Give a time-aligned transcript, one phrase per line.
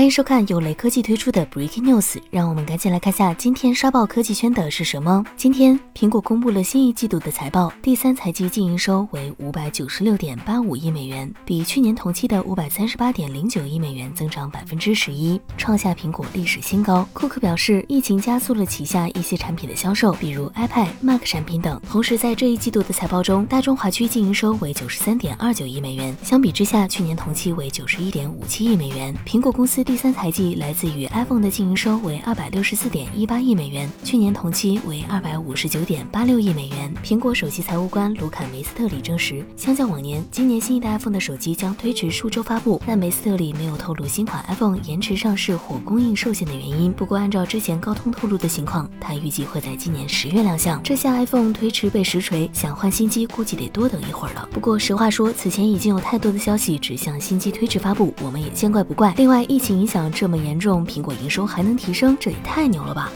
[0.00, 5.22] 欢迎收看由雷科技推出的 Breaking News，让我们赶紧来看下今天刷爆科技圈的是什么。
[5.36, 17.06] 今天，苹果公布了新一季度的财报，第三财季净营收为五百九十六点八五亿美元，比去年同期的五百三十八点零九亿美元增长百分之十一，创下苹果历史新高。
[17.12, 21.78] 库克表示，疫情加速了旗下一些产品的销售，比如 iPad、Mac 产品等。
[21.90, 29.14] 同时，在这一季度的财报中，大中华区净营收为九十三点二九亿美元，相比之下，去年同期为九十一点五七亿美元。
[29.26, 29.84] 苹果公司。
[29.90, 36.94] 第三财季来自于 iPhone 的净营收为二百六十四点一八亿美元，去年同期为二百五十九点八六亿美元。
[37.02, 46.92] 苹果首席财务官卢卡梅斯特里证实，相较往年，今年新一代 iPhone 的手机将推迟数周发布，但梅斯特里没有透露新款 iPhone 延迟上市或供应受限的原因。
[46.92, 50.80] 不过，按照之前高通透露的情况，他预计会在今年十月亮相。
[50.84, 54.48] 这下 iPhone 推迟被实锤，想换新机估计得多等一会儿了。
[54.52, 59.12] 不过实话说，此前已经有太多的消息指向新机推迟发布，我们也见怪不怪。
[59.16, 59.69] 另外，疫情。
[59.74, 63.08] 影响这么严重，苹果营收还能提升，这也太牛了吧！